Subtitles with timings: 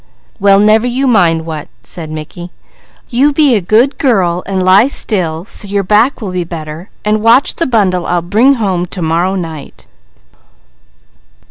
[0.39, 2.49] "Well never you mind what," said Mickey.
[3.09, 7.21] "You be a good girl and lie still, so your back will be better, and
[7.21, 9.85] watch the bundle I'll bring home to morrow night."